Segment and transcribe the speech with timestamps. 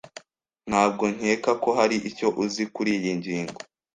[0.69, 3.57] Ntabwo nkeka ko hari icyo uzi kuriyi ngingo.